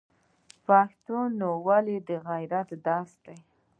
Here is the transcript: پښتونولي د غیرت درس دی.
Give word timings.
پښتونولي 0.67 1.97
د 2.07 2.09
غیرت 2.27 2.69
درس 2.85 3.11
دی. 3.25 3.37